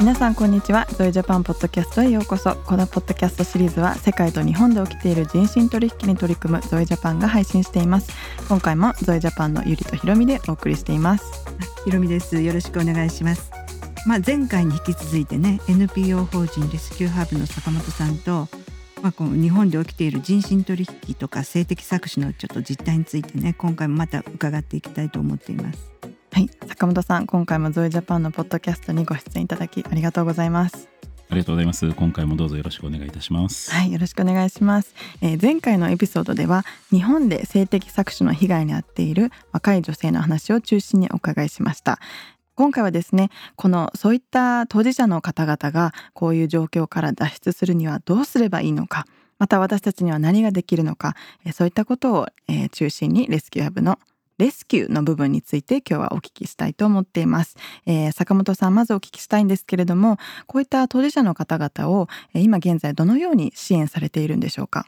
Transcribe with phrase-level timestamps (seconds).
[0.00, 0.86] 皆さんこんにちは。
[0.86, 2.56] ゾイジャパンポッドキャストへようこそ。
[2.56, 8.10] このポッドキャストシリーズは世界と日本で起きている人身取引に取り組むゾイジャパンが配信しています。
[8.48, 11.44] 今回もゾイジャパンのゆりとひろみでお送りしています。
[11.84, 12.40] ひろみです。
[12.40, 13.50] よろしくお願いします。
[14.06, 18.48] まあ前回に引き続いてね NPO 法人レスキューハーブの坂本さんと
[19.02, 25.90] まあ、この日本で起きている人身取引とか性的搾取のちょっと実態についてね今回もまた伺っていきたいと思っています。
[26.32, 26.50] はい。
[26.66, 30.88] 坂本さん今回もゾイジャパンのポッドキャストにご出演いただきありがとうございます。
[31.30, 31.90] ありがとうございます。
[31.92, 33.70] 今回もどうぞよろしくお願いいたします。
[33.70, 42.00] はいよろしくお願いします、えー、前回のエピソードでは日本で性的搾取の被害に遭っている若い女性の話を中心にお伺いしました
[42.60, 49.06] 今回はですねこのそういった当事者の方々がこういう状況から脱出するにはどうすればいいのか
[49.38, 51.16] また私たちには何ができるのか
[51.54, 52.26] そういったことを
[52.72, 53.98] 中心にレスキューハブの
[54.36, 64.86] レスキューの部分について今日はお聞きしたいと思っています、えー、坂本さんまずお聞きしたいんですけれどもこういった当事者の方々を今現在どのように支援されているんでしょうか？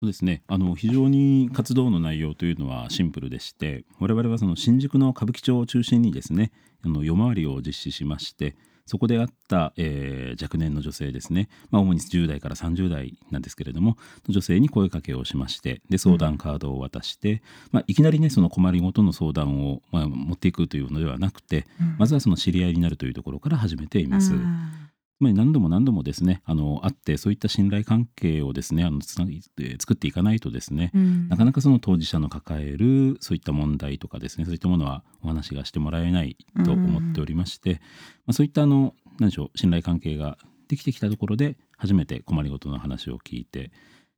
[0.00, 0.42] そうですね。
[0.46, 6.52] あの非常に活動の内容というのはシンプルでして我々はその新宿の歌舞伎町を中心にですね
[6.84, 13.96] あの夜回りを実施しましてそこであった、えー、若年の女性ですね、まあ、主に10代から30代なんですけれども
[14.28, 17.40] 女性に声かけをしましてで相談カードを渡して、うん、
[17.72, 24.34] まあ、いきなりねその困りごとの相談を、まあ、持っていくというのではなくて、うん、まずはその知り合いになるというところから始めています。
[24.34, 24.85] うんつ
[25.18, 37.80] まり何度も何度もですねあの会ってそういった信頼関係をですねあのつ作っていかないとですね、うん、なかなかその当事者の抱えるそういった問題とかですねそういったものはお話がしてもらえないと思っておりまして、うん、ま
[38.28, 40.36] あ、そういったあの何でしょう信頼関係が
[40.68, 43.70] できてきたところで初めて困りごとの話を聞いて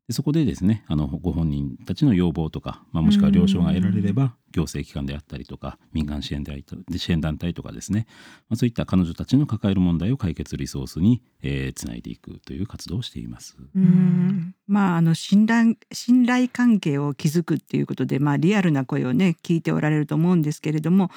[0.08, 6.64] でそこでですねあのご本人たちの要望とか、まあ、もしくは了承が得られれば行政機関であったりとか民間支援で
[6.96, 8.06] 支援団体とかですね、
[8.48, 13.58] まあ、そういった彼女たちの抱える問題を解決リソースに、えー、つないでいくという活動をしています。
[13.74, 14.54] うん。
[14.66, 21.10] まあ、あの信頼信頼関係を築くっていうことで、まあ、リアルな声をね聞いておられると思うんですけれども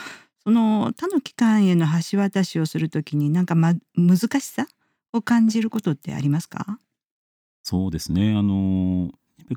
[0.44, 4.68] その他の機関への橋渡しをするときになんか、ま、難しさ
[5.14, 6.78] を感じることってありますか？
[7.64, 8.36] そうですね。
[8.36, 9.12] あの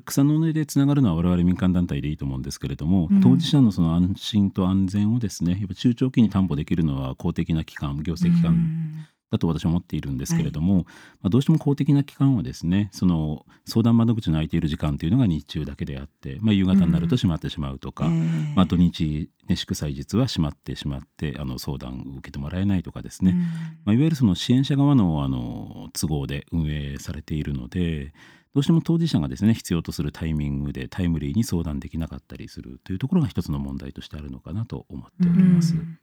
[0.05, 10.89] 草の根でつながるのは我々民間団体でいいと思うんですけれども、うん、当事者のその安心と安全をですねやっぱ中長期に担保できるのは公的な機関行政機関だと私は思っているんですけれども、はい、ま
[11.27, 23.47] あ、どうしても公的な機関はですねその相談窓口の空いている時間というのが日中だけであって、まあ、夕方になると閉まってしまうとか、うん、まあ、土日、ね、祝祭日は閉まってしまってあの相談を受けてもらえないとかですね、うん、ま
[23.87, 28.13] あ、いわゆるその支援者側のあの都合で運営されているので
[28.53, 35.75] どうしても当事者がですね必要とするタイミングでタイムリーに相談できなかったりするというところが一つの問題としてあるのかなと思っております。
[35.75, 35.97] うん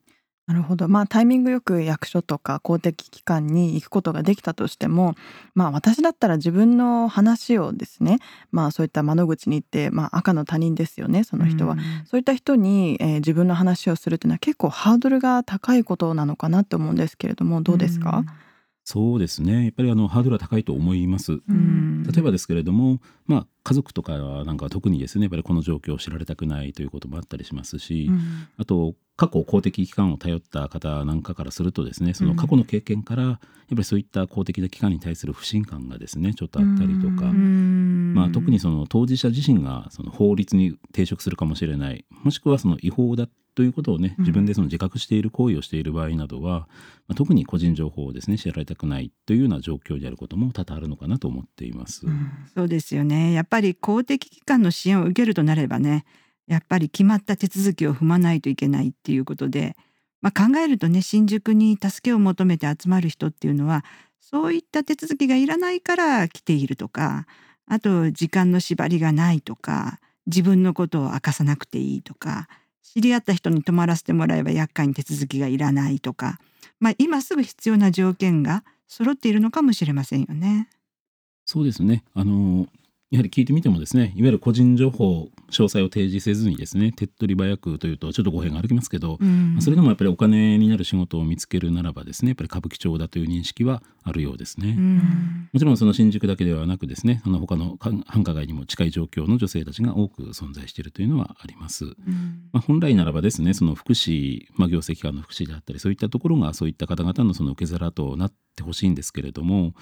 [0.47, 0.89] なるほど。
[0.89, 5.15] まあタイミングよく役所とか公的機関に行くことができたとしても、
[5.55, 8.19] まあ私だったら自分の話をですね、
[8.51, 11.75] まあそういった窓口に行って、まあ赤の他人ですよね、その人は。
[11.75, 18.27] うん、そういった人に、えー、自分の話をするというのは結構ハードルが高いことなのかなと思うんですけれども、どうですか、うん
[18.85, 19.65] そうですね。
[19.65, 21.33] やっぱりあのハードルは高いと思います。
[21.33, 46.69] 例えばですけれども、まあ、家族とかなんか特にですねやっぱりこの状況を知られたくないということもあったりしますし、うん、あと過去公的機関を頼った方なんかからするとですねその過去の経験からやっぱりそういった公的な機関に対する不信感がですねちょっとあったりとか、まあ、特にその当事者自身がその法律に抵触するかもしれないもしくはその違法だということをね自分でその自覚している行為をしている場合などは、
[47.07, 52.07] まあ、特に個人情報をですね知られたくないというような状況であることも多々あるのかなと思っています。
[52.07, 53.33] うん、そうですよね。
[53.33, 56.05] やっぱり公的機関の支援を受けるとなればね
[56.47, 59.77] やっぱり決まった手続きを踏まないといけないっていうことで、
[60.21, 63.85] まあ、考えるとね新宿に助けを求めて集まる人っていうのは
[64.21, 67.27] そういった手続きがいらないから来ているとか
[67.67, 72.49] あと時間の縛りがないとか自分のことを明かさなくていいとか
[72.83, 76.39] 知り合った人に泊まらせてもらえば厄介に手続きがいらないとか、
[76.81, 80.69] まあ、今すぐ必要な条件が揃っているのかもしれませんよね。
[81.45, 82.69] そうですねあの
[83.13, 109.75] やはり聞いてみてもですねいわゆる個人情報詳細を提示せずにですね手っ取り早くというとちょっと語弊が歩きますけど、うん、それでもやっぱりお金になる仕事を見つけるならばですねやっぱり歌舞伎町だという認識はあるようですね、うん、もちろんその新宿だけではなくですねあの他の繁華街にも近い状況の女性たちが多く存在しているというのはあります、うん、まあ、本来ならばですねその福祉、まあ、行政機関の福祉であったりそういったところがそういった方々のその受け皿となってってほしいんですけれども、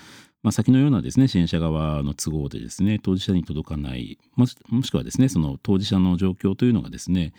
[0.43, 7.33] まあ、先のようなですね支援者側の都合でですね当事者に届かないもしもしくはですねその当事者の状況というのがですね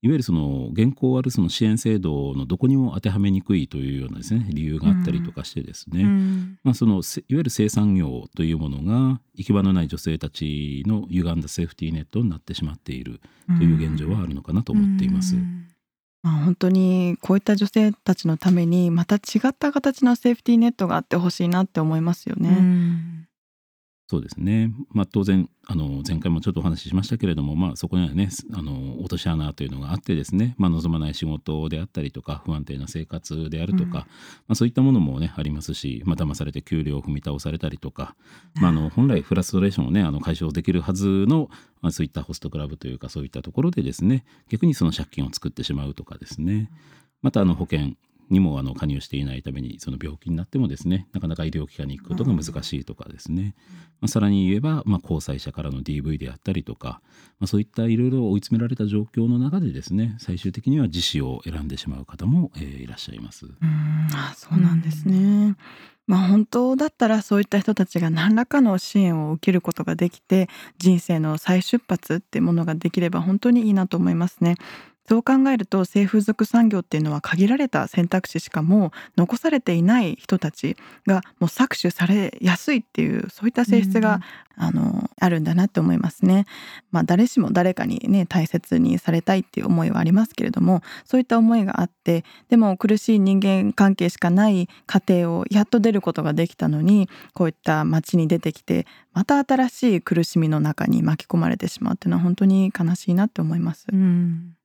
[0.00, 13.20] いわゆるその現行あるその支援制度のどこにも当てはめにくいというようなですね理由があったりとかしてですね、うん、まあ、そのいわゆる生産業というものが行き場のない女性たちの歪んだセーフティーネットになってしまっている
[13.58, 15.34] という現状はあるのかなと思っています。
[15.34, 15.66] うん
[16.22, 22.48] まあ、本当にこういった女性たちのためにまた違った形のセーフティーネットがあってほしいなって思いますよね。
[24.12, 34.04] うんそうですね、まあ、当然あの前回もちょっとお話ししましたけれども、まあ、そこにはねあの落とし穴というのがあってですね、まあ、望まない仕事であったりとか不安定な生活であるとか、うん、ま
[34.48, 38.16] あ、そういったものもねありますし、まあ騙されて給料を踏み倒されたりとか、
[38.54, 41.50] まあ、あの本来フラストレーションをねあの解消できるはずの、
[41.82, 46.70] まあ、そういったホストクラブというかそういったところでですね逆にその借金を作ってしまうとかですね。
[47.20, 47.94] またあの保険
[48.30, 53.54] にもあの加入していないためにその病気になってもですねなかなか医療機関に行くことが難しいとかですね、
[54.00, 57.00] まあ、さらに言えば、まあ、交際者からの DV であったりとか、
[57.38, 63.46] まあ、そういったいろいろ追い詰められた状況の中でですね最終的には自死を選んでしまう方も、えー、いらっしゃいます。
[63.46, 63.54] うん
[64.14, 65.56] あそうなんですね、
[66.06, 70.48] まあ本当だったらそういった人たちが何らかの支援を受けることができて
[70.78, 74.56] 人生の再出発っていうものができれば本当にいいなと思いますね。
[75.08, 80.76] そう考えると性風俗産業っていうのは限られた選択肢しかも残されていない人たち
[81.06, 84.20] がもう搾取されやすいっていうそういった性質が、
[84.58, 86.44] うん、あのあるんだなって思いますね。
[86.90, 103.86] まあ、誰しも誰かにね大切にされたいっていう思いはありますけれどもそういった思いがあってでも苦しい人間関係しかない家庭をやっと出ることができたのにこういった街に出てきてまた新しい苦しみの中に巻き込まれてしまうっていうのは本当に悲しいなって思います。
[103.90, 104.57] うん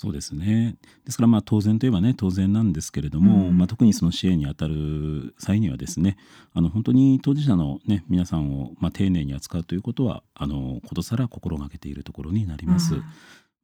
[0.00, 0.76] そうですね。
[1.04, 6.16] ですからまあ当然といえばね当然なんですけれども、うん、まあ、特にその支援にあたる際にはですね
[6.54, 12.94] あの本当に当事者の、ね、皆さんをまあ丁寧に扱うということはあのことさら心がけているところになります。
[12.94, 13.04] うん。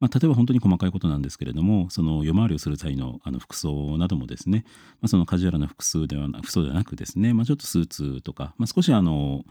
[0.01, 4.65] まあ、例えば本当に細かいことなんですけれどもその夜回りをする際のあの服装などもですね、
[5.01, 9.45] まあ、そのカジュアルな服装ではな服装ではなくですね、まあ、ちょっとスーツとか、まあ、少しあの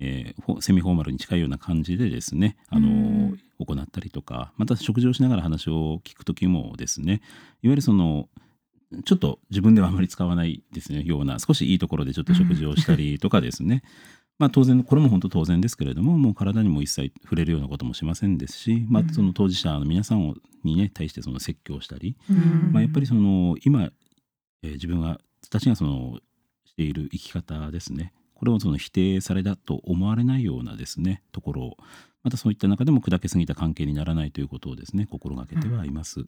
[0.00, 7.20] えー、セミフォーマルに近いような感じでですねあの、行ったりとかまた食事をしながら話を聞く時もですね
[7.62, 8.28] いわゆるその
[9.04, 13.82] ちょっと自分ではあまり使わないですねような少しいいところでちょっと食事をしたりとかですね、
[14.38, 22.16] まあ当然これも本当当然ですけれどももう体にも一切触れるようなこともしませんですし、まあ、その当事者の皆さんをにね対してその説教したり、
[22.72, 23.90] まあ、やっぱりその今、
[24.62, 25.20] えー、自分が
[25.50, 26.18] たちがその
[26.64, 31.76] している生き方ですねこれをその否定されたと思われないようなですねところを
[32.22, 36.20] またそういった中でも砕けすぎた関係にならないということをですね心がけてはいます。
[36.20, 36.26] うん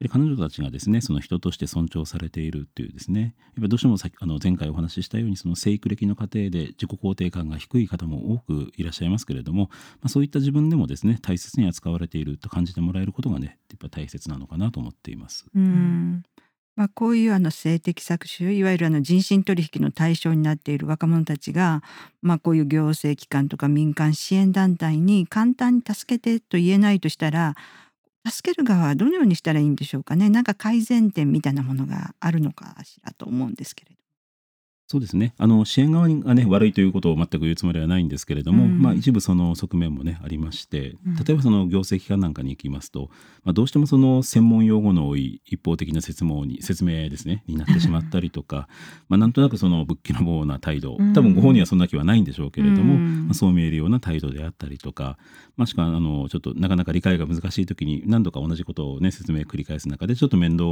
[0.00, 9.70] で彼女たちがですねその人として尊重されているっていうですねやっぱどうしてもさあの前回お話ししたようにその生育歴の過程で自己肯定感が低い方も多くいらっしゃいますけれども、
[10.00, 15.46] まあ、そういった自分でもですね大切に扱われていると感じてもらえることがねやっぱ大切なのかなと思っています。
[15.54, 16.24] うん
[16.76, 21.82] まあ、こういうあの性的搾取いわゆるあの人身取引の対象になっている若者たちが、
[22.20, 27.54] まあ、こういう行政機関とか民間支援団体に簡単に助けてと言えないとしたら
[28.28, 34.05] 助ける側はどのようにしたらいいんでしょうかねなんか改善点みたいなものがあるのかしらと思うんですけれど。
[34.88, 35.34] そうですね。
[35.36, 40.94] あの支援側が、ね、悪いということを全く言うつもりはないんですけれども、うん、まあ、一部その側面も、ね、ありまして
[41.26, 43.10] 例えばその行政機関なんかに行きますと、
[43.42, 48.68] まあ、どうしてもその専門用語の多い一方的な説明に説明ですねになってしまったりとか
[49.08, 55.18] まあなんとなくその仏教の棒な態度多分ご本人はそんな気はないんでしょうけれども、うん、まあ、そう見えるような態度であったりとか、
[55.56, 60.64] もしくはあのちょっとなかなか理解が難しい時に何度か同じことを、ね、説明繰り返す中でちょっと面倒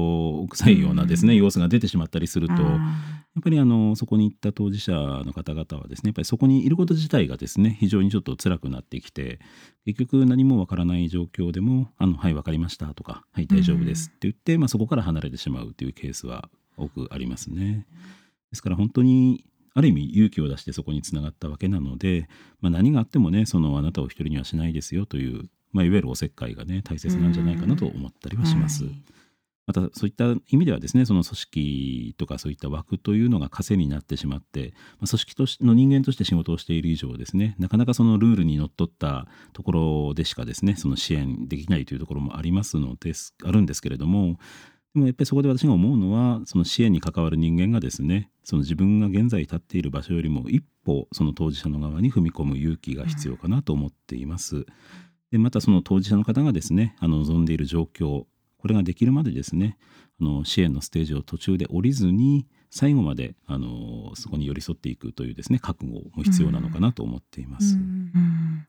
[0.48, 9.40] くさいようなですね、様子が出てしまったりすると、やっぱりあのそこに行った当事者の方々はですねやっぱりそこにいること自体がですね非常にちょっと辛くなってきて
[9.86, 17.86] 結局何もわからない状況でも「あのはい分かりました」とか「はい大丈夫です」って言って、まあ、そこから離れてしまうというケースは多くありますね。
[18.50, 22.28] ですから本当にある意味勇気を出してそこにつながったわけなので、
[22.60, 28.84] まあ、何があってもねそのあなたを一人にはしないですよという、まあ、いわゆるおせっかいがね大切なんじゃないかなと思ったりはします。
[29.66, 44.38] またそういった意味ではですねその組織とかそういった枠というのが枷になってしまって、まあ、組織としの人間として仕事をしている以上ですねなかなかそのルールにのっとったところでしかですねその支援できないというところもありますのですあるんですけれども
[44.94, 54.66] でもやっぱりそこで私が思うのはその支援に関わる人間がですねその自分が現在立っている場所よりも一歩その当事者の側に踏み込む勇気が必要かなと思っています。
[55.32, 58.24] でまたその当事者の方がですねあの望んでいる状況
[58.64, 59.76] これができるまでですね
[60.18, 67.74] あの支援のステージを途中で降りずに最後まであのそこに寄り添っていくというですね覚悟も必要なのかなと思っています。
[67.74, 68.66] うん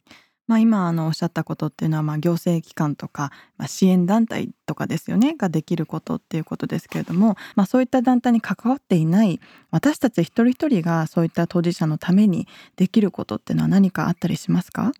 [0.47, 9.39] まあ、今あのおっしゃったことっていうのはまあ行政機関とか、まあ、支援団体とかですよねができることっていうことですけれども、まあ、そういった団体に関わっていない
[9.71, 14.91] 私たち一人一人がそういった当事者のためにできることっていうのは何かあったりしますか？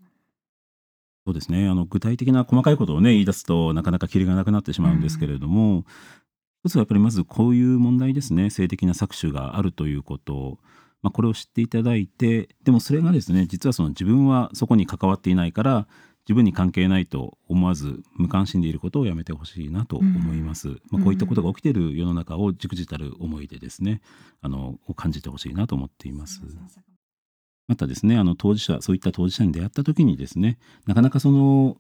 [1.26, 1.68] そうですね。
[1.68, 5.86] あの具体的な細かいことをね言い出すとなかなかキリがなくなってしまうんですけれども、うん
[6.66, 8.50] 一つはやっぱりまずこういう問題ですね。
[8.50, 10.58] 性的な搾取があるということ。
[11.04, 15.88] まあ、これを知っていただいてでもそれがですね実はその自分はそこに関わっていないから
[16.28, 24.02] 自分に関係ないと思わず無関心でいることをやめてほしいなと思います、うん、まあ、こういったことが起きている世の中をじくじたる思いでですね
[24.42, 26.42] あのを感じてほしいなと思っています。
[27.68, 31.78] またですねあの当事者そういった当事者に出会った時にですねなかなかその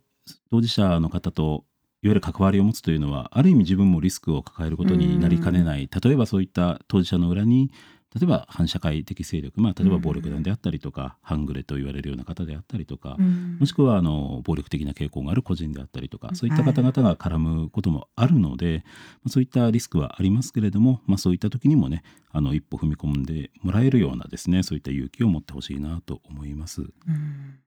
[0.49, 1.65] 当事者の方と
[2.05, 7.71] いわゆる関わりを持つというのはある意味自分もリスクを抱えることになりかねない、例えばそういった当事者の裏に
[8.15, 18.83] 例えば反社会的勢力、まあ、例えば暴力団であったりとか、うん、半グレと言われるような方であったりとか、うん、もしくはあの暴力的な傾向がある個人であったりとかそういった方々が絡むこともあるので、はい、
[19.29, 26.81] そういったリスクはありますけれども、まあ、そういった時にもねあの一歩踏み込んでもらえるようなですねそういった勇気を持ってほしいなと思います。
[26.81, 27.59] うん、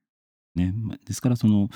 [0.54, 0.74] ね、
[1.06, 1.68] ですからその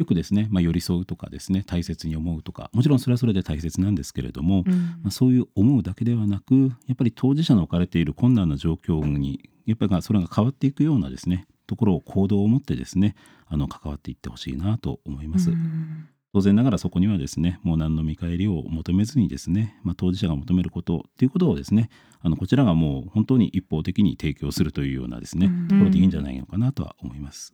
[0.00, 13.14] よくですね、まあ、寄り添うとかですね大切に思うとかもちろんそれはそれで大切なんですけれども、うん、まあ、そういう思うだけではなくやっぱり当事者の置かれている困難な状況にやっぱりそれが変わっていくようなですねところを行動を持ってですね
[13.46, 15.50] あの関わっていってほしいなと思います。
[15.50, 21.90] うん当然ながらそこにはですねもう何の見返りを求めずにですね、まあ、当事者が求めることっていうことをですね
[22.22, 27.52] あのこちらがもう本当に一方的に提供するというようなですね、ところでいいんじゃないのかなとは思います。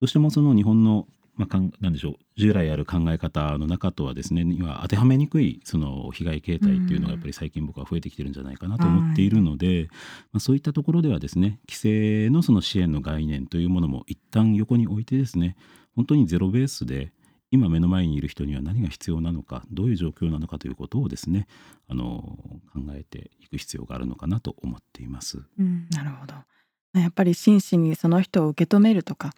[0.00, 1.06] どうしてもその日本の
[1.38, 9.88] まあ、かんなんでしょう従来ある考え方の中とはですね今当てはめにくいその被害形態っていうのがやっぱり最近僕は増えてきてるんじゃないかなと思っているので、
[10.32, 15.56] まあ、そういったところではですね規制のその支援の概念というものも一旦横に置いてですね
[15.94, 17.12] 本当にゼロベースで
[17.50, 21.46] 今目の前にいる人には何が必要なのかどういう状況なのかということをですね
[21.88, 22.36] あの
[22.74, 25.38] 考えていく必要があるのかなと思っています。
[25.58, 26.34] うん、なるほど。
[26.94, 29.32] やっぱり真摯にその人を受け止めるとか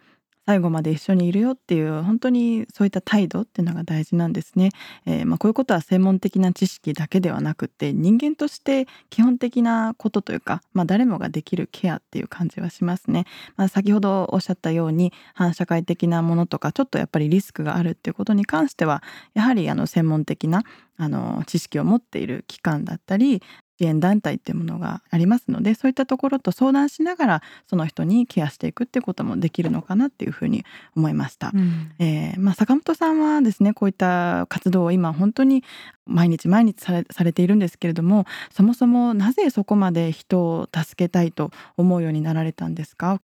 [0.46, 4.70] 最後まで一緒にいるよっていう本当にそういった態度っていうのが大事なんですね。
[5.06, 13.26] えー、まあ、こういうことは専門的な知識だけではなくて人間として基本的なことというか、まあ、誰もができるケアっていう感じはしますね。
[13.56, 19.02] まあ、先ほどおっしゃったように反社会的なものとかちょっとやっぱりリスクがあるっていうことに関しては
[19.34, 20.64] やはりあの専門的な
[20.96, 23.42] あの知識を持っている機関だったり
[23.80, 31.50] 支援団体っていうものがありますのでそういったところと相談しながらその人にケアしていくっていうこともできるのかなっていうふうに思いました。
[31.54, 35.64] うん、えー、まあ、坂本さんはですねこういった活動を今本当に
[36.04, 43.20] 毎日毎日されされているんですけれどもそもそもなぜそこまで人を助けたいと思うようになられたんですか？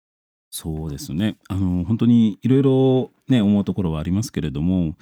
[0.50, 1.37] そうですね。
[1.49, 4.94] あの本当にいろいろね思うところはありますけれども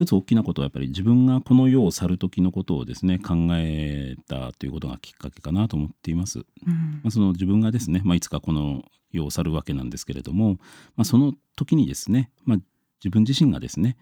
[0.00, 6.40] 一つ大きなことはやっぱり自分がこの世を去る時のことをですね考えたということがきっかけかなと思っています。
[6.40, 8.82] うん、まあ、その自分がですね、まあ、いつかこの
[9.12, 10.58] 世を去るわけなんですけれども、
[10.96, 12.58] まあ、その時にですね、まあ、
[13.02, 13.96] 自分自身がですね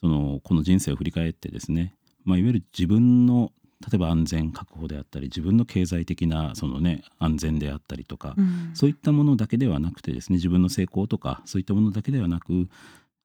[0.00, 12.68] そのこの人生を振り返ってですね、まあ、いわゆる自分の例えば安全確保であったり自分の経済的なそのね安全であったりとか、うん、そういったものだけではなくてですね自分の成功とかそういったものだけではなく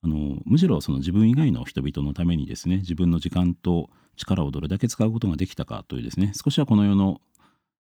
[0.04, 7.22] あのむしろその自分以外の人々のためにですね自分の時間と力をどれだけ使うことができたかというですね少しはこの世の、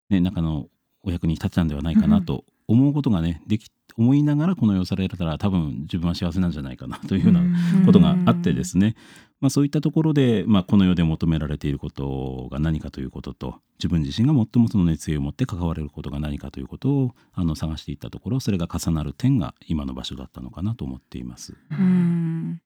[0.10, 0.68] ね、中の
[1.03, 7.42] お役に立てたんではないかなと思うことがねでき思いながらこの世をされたら多分自分は幸せなんじゃないかなというような
[7.86, 8.96] ことがあってですね、
[9.44, 21.58] まあ、そういったところで、まあ、この世で求められていることが何かということと自分自身が最もその熱意を持って関われることが何かということをあの探していったところそれが重なる点が今の場所だったのかなと思っています。
[21.72, 22.62] うん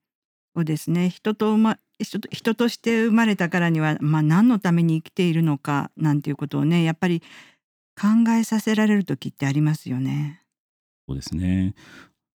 [0.54, 7.24] そうですね人と、ま、人と人として生まれたからには、まあ、何のために生きているのかなんていうことをねやっぱり
[8.00, 10.44] 考えさせられる時ってありますよね。
[11.08, 11.74] そうですね。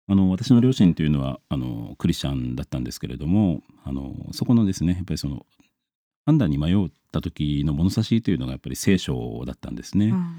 [0.09, 5.45] あの私の両親というのはあのクリスチャンだったんですけれどもあのそこのですねやっぱりその
[6.25, 10.07] 判断に迷った時の物差しというのがやっぱり聖書だったんですね。
[10.07, 10.35] うん、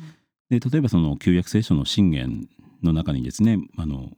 [0.50, 2.48] で例えばその旧約聖書の信玄
[2.82, 4.10] の中にですねあの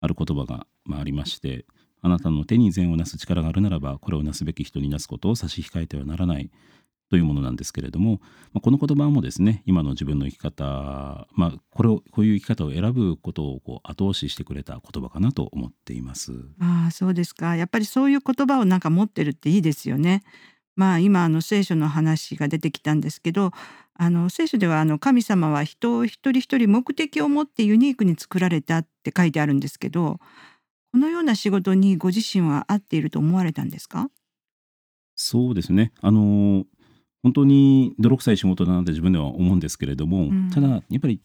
[0.00, 1.64] ある言葉が、まあ、ありまして
[2.02, 6.50] 「あなたの手に善をなす力があるならばこれをなすべき人になすことを差し控えてはならない」
[7.10, 8.20] というものなんですけれども、
[8.52, 16.32] まあ、この言葉もですね今の自分の生き方、まあ、これをこういう生き方を選ぶことをこう後押ししてくれた言葉かなと思っています。
[16.60, 20.22] ああそうですかやっぱりそういう言葉をなんか持ってるっていいですよね。
[20.76, 23.52] まあ今あの聖書の話が出てきたんですけど
[23.94, 30.18] あの聖書ではあの神様は人を一人一人目的を持ってユニークに作られたって書いてあるんですけど
[30.90, 34.10] このような仕事にご自身は合っていると思われたんですか？
[35.14, 36.64] そうですねあの
[37.24, 41.22] 本当に泥臭い仕事だなって自分では思うんですけれども、うん、ただやっぱり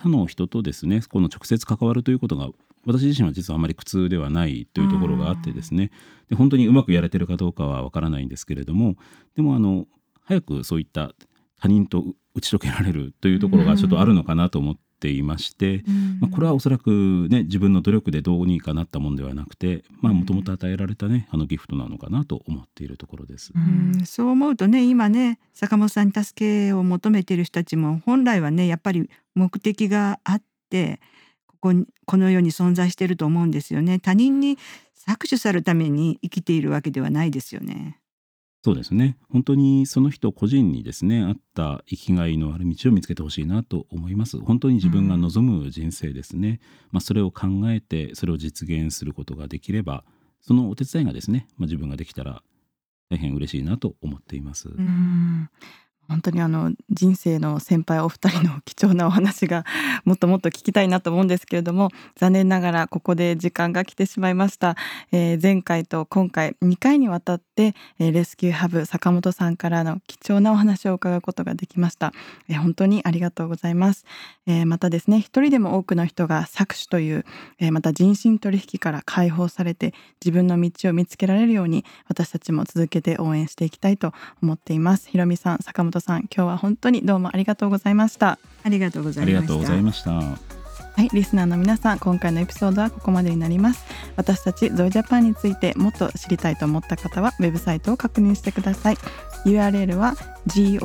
[0.00, 2.48] 他の人とですねこの直接関わるということが
[2.86, 5.90] 私自身は実はあまり苦痛ではないというところがあってですね。
[6.30, 8.96] で本当にうまくやれてるかどうかはわからないんですけれども
[9.34, 9.86] でもあの
[10.22, 11.12] 早くそういった
[11.60, 12.02] 他人と
[12.34, 15.84] 打ち解けられるというところがちょっとあるのかなと思っていまして、
[16.20, 16.90] まあ、これはおそらく
[17.30, 23.52] ね自分の努力でどうにかなったもんではなくてもともと与えられたねあのギフトなのかなと思っているところです。
[23.54, 31.00] うんそう思うとね今ね坂本さんに助けを求めている人たちも本来はねやっぱり目的があって
[31.46, 33.98] ここにこの世に存在していると思うんですよね。
[33.98, 34.58] 他人に
[35.06, 37.98] 搾取されるために生きているわけではないですよね。
[38.64, 39.16] そうですね。
[39.30, 44.38] 本当にその人個人にですねあった生きがいのある道を見つけてほしいなと思います。
[44.38, 46.58] 本当に自分が望む人生ですね、うん、
[46.92, 50.04] まあ、それを考えてそれを実現することができれば
[50.40, 52.42] そのお手伝いがですね、まあ、自分ができたら
[53.08, 54.68] 大変嬉しいなと思っています。
[54.68, 55.48] うん。
[56.08, 59.64] 本当にあの人生の先輩お二人の貴重なお話が
[60.04, 64.76] もっともっと聞きたいなと思うんですけれども残念ながらここで時間が来てしまいました、
[65.10, 72.12] えー、前回と今回2回にわたって、えー、レスキューハブ坂本さんからの貴重なお話を伺うことができました、
[72.48, 74.04] えー、本当にありがとうございます、
[74.46, 77.24] えまたですね一人でも多くの人が搾取という、
[77.58, 79.94] えまた人身取引から解放されて
[80.24, 85.08] 自分の道を見つけられるように私たちも続けて応援していきたいと思っています。
[85.08, 88.38] ひろみさん坂本本さん今日は本当にどうもありがとうございました。
[88.64, 90.55] ありがとうございました
[90.96, 93.84] はい、リスナーの皆さん今回のエピソードはここまでになります。
[94.16, 98.96] 私たちゾイジャパンについてもっと知りたいと思った方はウェブサイトを確認してください。
[99.44, 100.14] URL は
[100.46, 100.82] gozoe.jp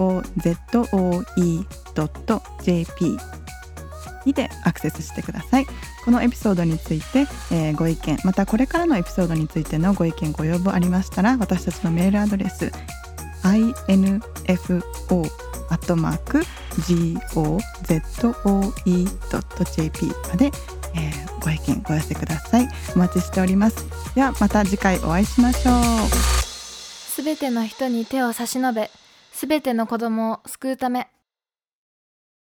[4.25, 5.65] にてアクセスしてください。
[6.03, 12.69] このエピソードについて、えー、ご意見またこれからのエピソードについてのご意見ご要望ありましたら私たちのメールアドレス
[13.43, 15.25] info
[15.69, 18.31] アットマーク gozoe.jp
[20.29, 23.85] まで、えー、ご意見ご寄せくださいお待ちしております。
[24.15, 27.23] ではまた次回お会いしましょうす。
[27.23, 28.91] べての人に手を差し伸べ
[29.31, 29.47] す。
[29.47, 31.07] べての子供を救うため